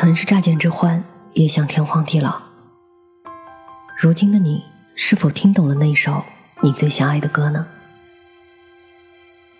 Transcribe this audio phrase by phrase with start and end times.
[0.00, 1.02] 曾是乍见之欢，
[1.32, 2.40] 也想天荒地老。
[3.96, 4.62] 如今的你，
[4.94, 6.22] 是否听懂了那首
[6.62, 7.66] 你最想爱的歌呢？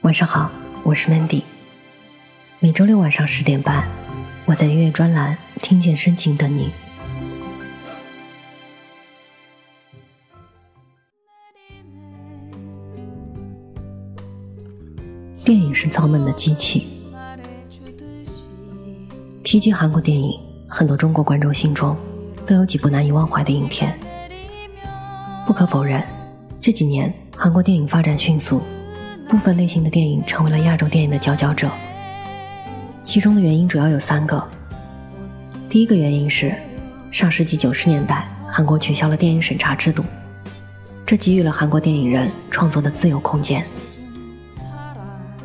[0.02, 0.48] 晚上好，
[0.84, 1.42] 我是 Mandy。
[2.60, 3.88] 每周六晚上十点半，
[4.46, 6.70] 我在音乐专栏听见深情等你。
[15.44, 16.97] 电影是造梦的机器。
[19.48, 20.38] 提及韩国电影，
[20.68, 21.96] 很多中国观众心中
[22.46, 23.98] 都有几部难以忘怀的影片。
[25.46, 26.04] 不可否认，
[26.60, 28.60] 这几年韩国电影发展迅速，
[29.26, 31.70] 部分类型的电影成为了亚洲电影的佼佼者。
[33.02, 34.46] 其中的原因主要有三个。
[35.70, 36.54] 第一个原因是，
[37.10, 40.04] 上世纪九十年代韩国取消了电影审查制度，
[41.06, 43.64] 这给予了韩国电影人创作的自由空间。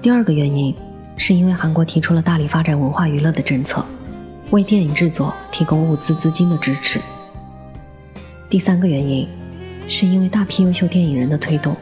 [0.01, 0.75] 第二个原因
[1.17, 3.85] 是因为韩国提出了大力发展文化娱乐的政策。
[4.51, 7.01] 为电影制作提供物资资金的支持。
[8.47, 9.27] 第三个原因，
[9.89, 11.75] 是因为大批优秀电影人的推动。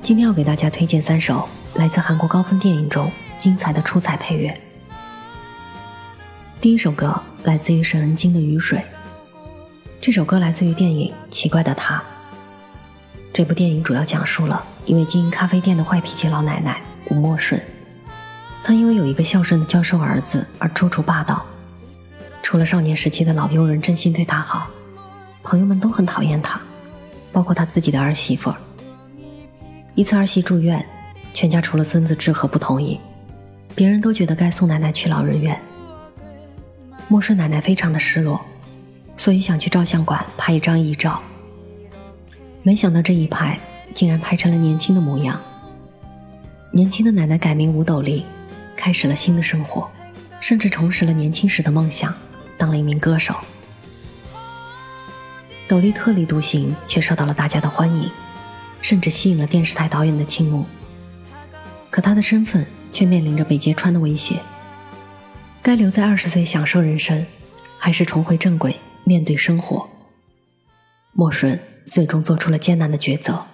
[0.00, 4.56] 今天要给大家推荐三首来自韩国高分电影中精彩的出彩配乐。
[6.60, 8.78] 第一首歌来自于沈恩京的《雨水》，
[10.00, 11.96] 这首歌来自于电影《奇怪的他》。
[13.32, 17.60] 这部电影主要讲述了一位经营咖啡店的坏脾气老奶奶吴默顺。
[18.64, 21.44] 他因为有一个孝顺的教授儿子而处处霸道，
[22.42, 24.68] 除了少年时期的老佣人真心对他好，
[25.42, 26.60] 朋友们都很讨厌他，
[27.32, 28.54] 包括他自己的儿媳妇。
[29.94, 30.84] 一次儿媳住院，
[31.34, 33.00] 全家除了孙子志和不同意，
[33.74, 35.60] 别人都觉得该送奶奶去老人院。
[37.08, 38.40] 莫顺奶奶非常的失落，
[39.16, 41.20] 所以想去照相馆拍一张遗照，
[42.62, 43.58] 没想到这一拍
[43.92, 45.38] 竟然拍成了年轻的模样。
[46.74, 48.24] 年轻的奶奶改名吴斗丽。
[48.74, 49.88] 开始了新的生活，
[50.40, 52.12] 甚至重拾了年轻时的梦想，
[52.56, 53.34] 当了一名歌手。
[55.68, 58.10] 斗笠特立独行，却受到了大家的欢迎，
[58.80, 60.64] 甚至吸引了电视台导演的倾慕。
[61.90, 64.40] 可他的身份却面临着被揭穿的威胁。
[65.62, 67.24] 该留在二十岁享受人生，
[67.78, 69.88] 还是重回正轨面对生活？
[71.12, 73.46] 莫顺最终做出了艰难的抉择。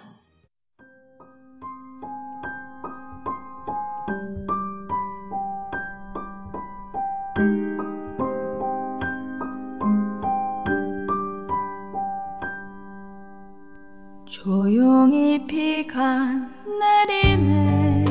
[14.29, 16.35] 조용히 비가
[17.09, 18.05] 내리네.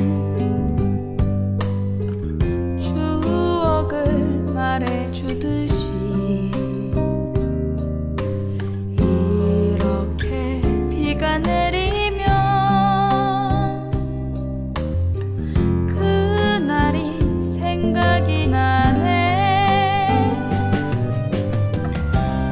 [2.79, 5.91] 추억을 말해주듯이
[8.97, 12.25] 이렇게 비가 내리면
[15.87, 20.31] 그날이 생각이 나네.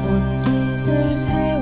[0.06, 1.55] 옷깃을 세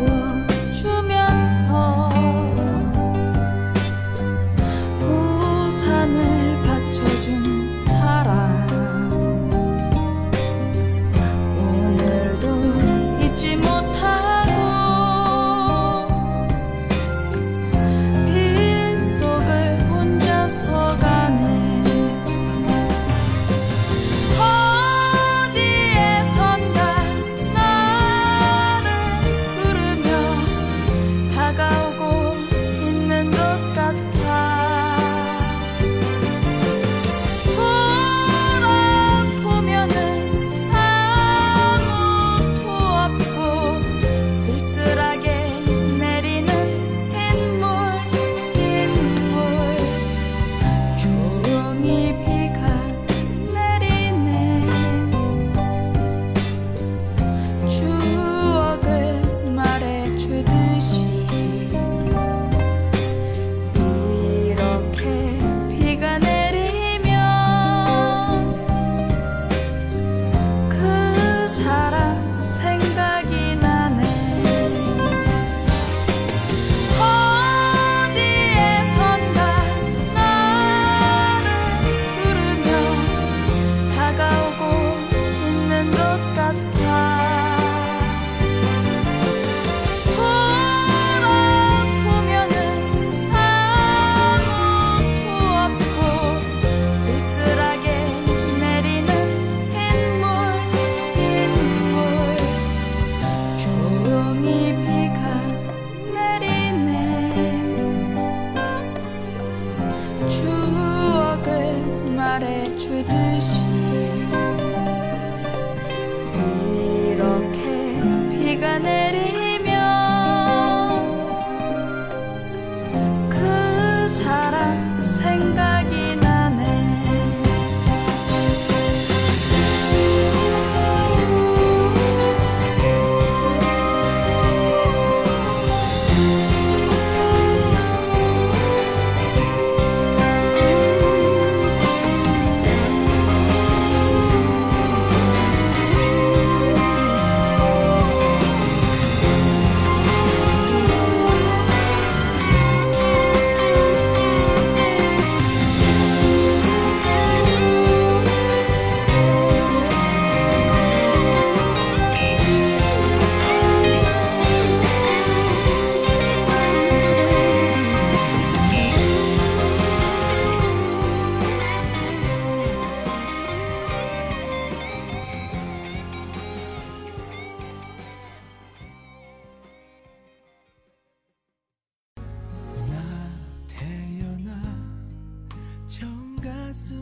[125.04, 125.73] xanh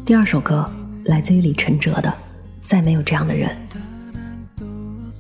[0.05, 0.71] 第二首歌
[1.05, 2.09] 来自于李承哲的
[2.63, 3.51] 《再没有这样的人》。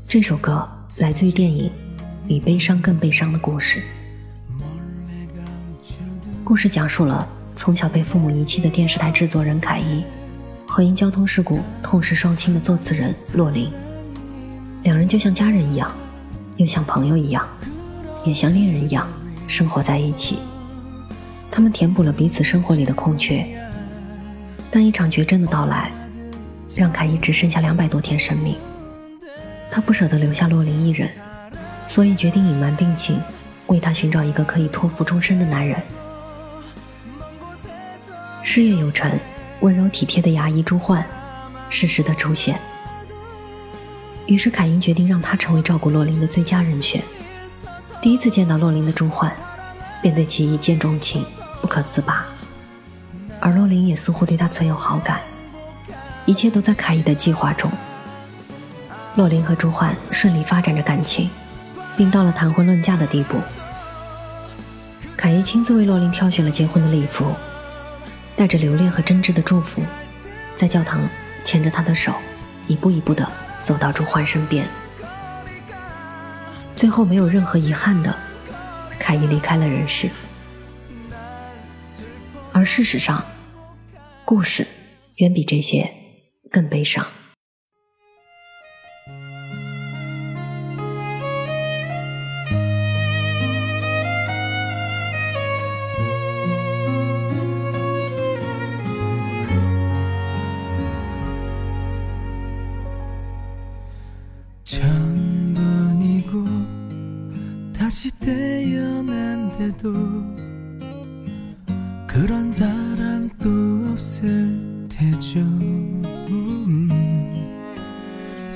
[0.08, 1.70] 这首歌来自于电影
[2.28, 3.80] 《比悲伤更悲伤的故事》。
[6.44, 7.26] 故事讲述了
[7.56, 10.04] 从小被父母遗弃的电视台制作人凯伊，
[10.66, 13.70] 和因交通事故痛失双亲的作词人洛林。
[14.82, 15.90] 两人就像家人一样，
[16.56, 17.48] 又像朋友一样，
[18.24, 19.08] 也像恋人一样
[19.46, 20.38] 生活在一起。
[21.50, 23.46] 他们填补了彼此生活里的空缺，
[24.74, 25.92] 但一场绝症的到来，
[26.74, 28.56] 让凯伊只剩下两百多天生命。
[29.70, 31.10] 他不舍得留下洛林一人，
[31.86, 33.20] 所以决定隐瞒病情，
[33.66, 35.78] 为他寻找一个可以托付终身的男人。
[38.42, 39.12] 事业有成、
[39.60, 41.06] 温柔体贴的牙医朱焕
[41.69, 42.58] 适时的出现。
[44.24, 47.02] 于是凯因决定让他成为照顾洛林的最佳人选。
[48.00, 49.30] 第一次见到洛林的朱焕，
[50.00, 51.22] 便对其一见钟情，
[51.60, 52.24] 不可自拔。
[53.42, 55.20] 而洛林也似乎对他存有好感，
[56.26, 57.68] 一切都在凯伊的计划中。
[59.16, 61.28] 洛林和朱焕顺利发展着感情，
[61.96, 63.40] 并到了谈婚论嫁的地步。
[65.16, 67.34] 凯伊亲自为洛林挑选了结婚的礼服，
[68.36, 69.82] 带着留恋和真挚的祝福，
[70.54, 71.00] 在教堂
[71.44, 72.14] 牵着他的手，
[72.68, 73.28] 一步一步的。
[73.64, 74.66] 走到朱焕身边，
[76.74, 78.12] 最后没有任何遗憾的，
[78.98, 80.10] 凯伊离开了人世。
[82.50, 83.24] 而事实上，
[84.24, 84.66] 故事
[85.16, 85.90] 远比这些
[86.50, 87.21] 更悲伤。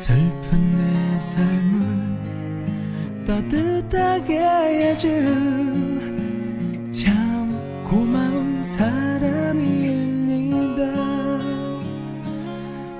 [0.06, 1.80] 슬픈 내 삶을
[3.26, 5.02] 따뜻하게 해준
[6.92, 8.86] 참 고마운 사람입니다.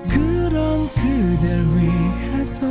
[0.09, 2.67] 그런 그댈 위해서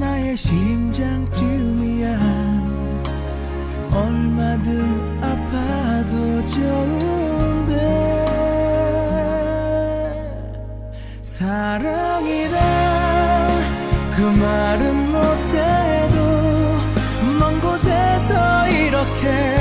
[0.00, 2.18] 나의 심장쯤이야.
[3.92, 7.72] 얼마든 아파도 좋은데
[11.22, 12.75] 사랑이란
[14.16, 16.16] 그 말은 못해도
[17.38, 19.55] 먼 곳에서 이렇게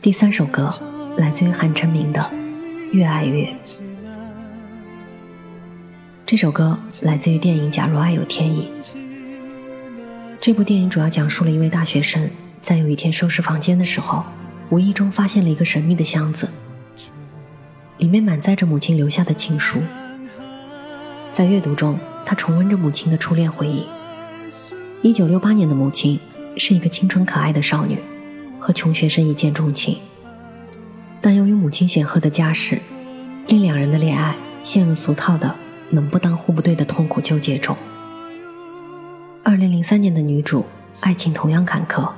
[0.00, 0.72] 第三首歌
[1.16, 2.20] 来自于韩晨明的
[2.92, 3.44] 《越爱越》。
[6.24, 8.70] 这首歌来自于电影《假如爱有天意》。
[10.40, 12.30] 这部电影主要讲述了一位大学生
[12.62, 14.24] 在有一天收拾房间的时候，
[14.70, 16.48] 无意中发现了一个神秘的箱子，
[17.96, 19.80] 里面满载着母亲留下的情书。
[21.32, 23.84] 在阅读中，他重温着母亲的初恋回忆，
[25.00, 26.18] 一九六八年的母亲
[26.56, 27.98] 是一个清纯可爱的少女，
[28.58, 29.96] 和穷学生一见钟情。
[31.20, 32.80] 但由于母亲显赫的家世，
[33.46, 35.54] 令两人的恋爱陷入俗套的
[35.88, 37.76] 门不当户不对的痛苦纠结中。
[39.44, 40.66] 二零零三年的女主，
[40.98, 42.10] 爱情同样坎坷。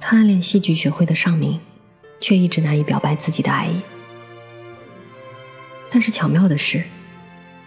[0.00, 1.58] 她暗恋戏剧学会的尚明，
[2.20, 3.80] 却一直难以表白自己的爱意。
[5.90, 6.84] 但是巧妙的是，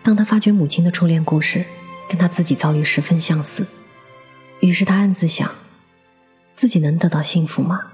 [0.01, 1.65] 当她发觉母亲的初恋故事
[2.07, 3.67] 跟她自己遭遇十分相似，
[4.61, 5.53] 于是他暗自想：
[6.55, 7.91] 自己能得到幸福吗？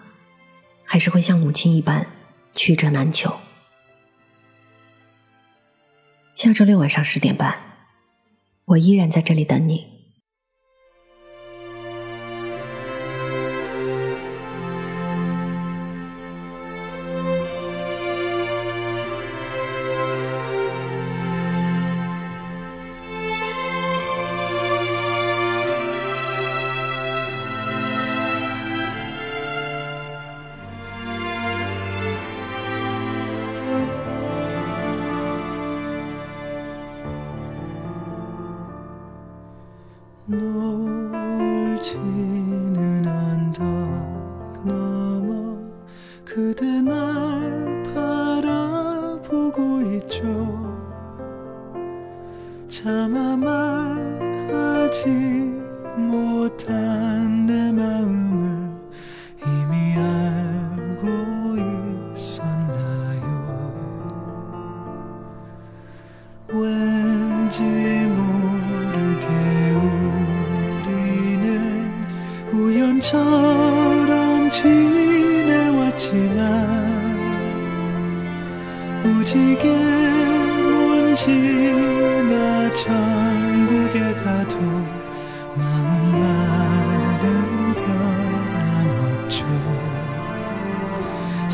[0.84, 2.06] 还是会像母亲一般
[2.54, 3.34] 曲折难求？
[6.36, 7.58] 下周六晚上十点半，
[8.66, 9.97] 我依然在这里等你。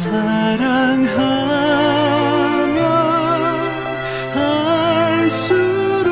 [0.03, 1.13] 사랑하면
[4.33, 6.12] 할수록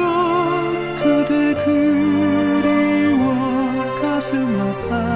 [0.96, 3.26] 그대 그리워
[4.02, 5.11] 가슴 아파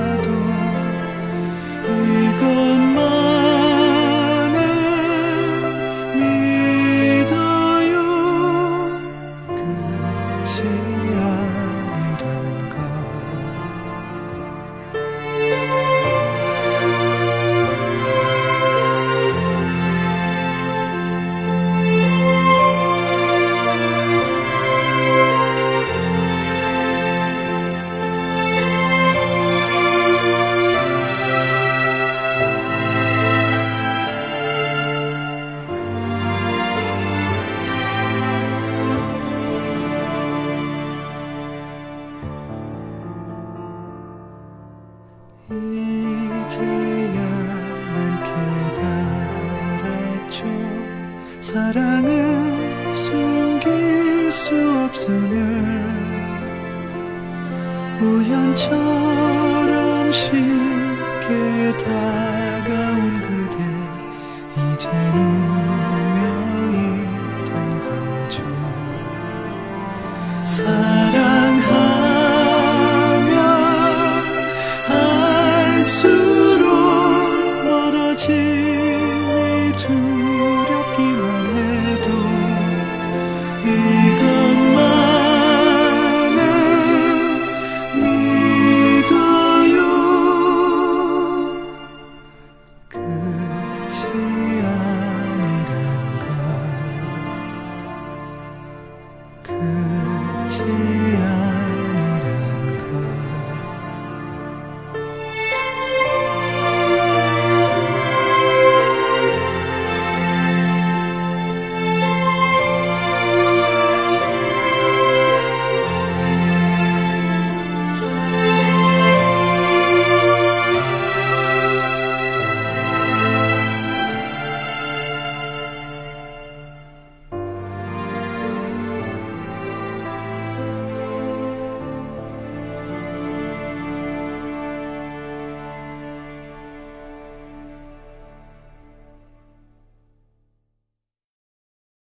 [51.46, 55.86] 사랑은 숨길 수 없으면
[58.02, 59.22] 우연처럼
[60.12, 63.58] 쉽게 다가온 그대
[64.74, 66.78] 이제 운명이
[67.46, 68.42] 된 거죠.
[70.42, 71.45] 사랑